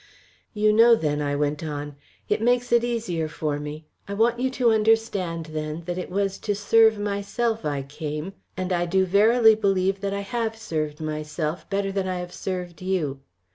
[0.55, 1.95] "You know then," I went on.
[2.27, 3.85] "It makes it easier for me.
[4.07, 8.73] I want you to understand then that it was to serve myself I came, and
[8.73, 13.19] I do verily believe that I have served myself better than I have served you.